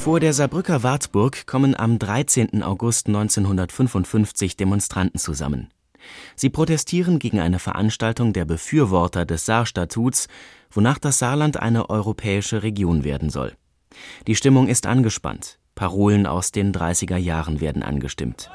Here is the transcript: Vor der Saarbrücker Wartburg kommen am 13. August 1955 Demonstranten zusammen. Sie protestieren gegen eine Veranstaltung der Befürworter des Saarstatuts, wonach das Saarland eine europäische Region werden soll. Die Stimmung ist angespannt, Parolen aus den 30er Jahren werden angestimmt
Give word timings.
Vor 0.00 0.18
der 0.18 0.32
Saarbrücker 0.32 0.82
Wartburg 0.82 1.46
kommen 1.46 1.78
am 1.78 1.98
13. 1.98 2.62
August 2.62 3.08
1955 3.08 4.56
Demonstranten 4.56 5.20
zusammen. 5.20 5.68
Sie 6.34 6.48
protestieren 6.48 7.18
gegen 7.18 7.38
eine 7.38 7.58
Veranstaltung 7.58 8.32
der 8.32 8.46
Befürworter 8.46 9.26
des 9.26 9.44
Saarstatuts, 9.44 10.28
wonach 10.70 10.98
das 10.98 11.18
Saarland 11.18 11.60
eine 11.60 11.90
europäische 11.90 12.62
Region 12.62 13.04
werden 13.04 13.28
soll. 13.28 13.52
Die 14.26 14.36
Stimmung 14.36 14.68
ist 14.68 14.86
angespannt, 14.86 15.58
Parolen 15.74 16.26
aus 16.26 16.50
den 16.50 16.72
30er 16.72 17.18
Jahren 17.18 17.60
werden 17.60 17.82
angestimmt 17.82 18.50